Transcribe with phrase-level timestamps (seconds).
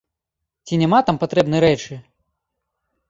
[0.65, 2.01] Ці няма там патрэбнай рэчы?